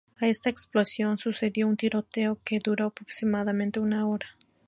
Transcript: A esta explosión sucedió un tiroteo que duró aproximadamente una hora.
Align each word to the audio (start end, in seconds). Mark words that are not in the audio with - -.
A 0.19 0.25
esta 0.29 0.49
explosión 0.49 1.19
sucedió 1.19 1.67
un 1.67 1.77
tiroteo 1.77 2.39
que 2.43 2.57
duró 2.57 2.87
aproximadamente 2.87 3.79
una 3.79 4.07
hora. 4.07 4.29